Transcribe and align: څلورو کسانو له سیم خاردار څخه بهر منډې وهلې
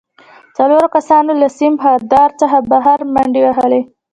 څلورو 0.57 0.87
کسانو 0.95 1.31
له 1.41 1.47
سیم 1.57 1.73
خاردار 1.83 2.29
څخه 2.41 2.57
بهر 2.71 2.99
منډې 3.13 3.41
وهلې 3.43 3.81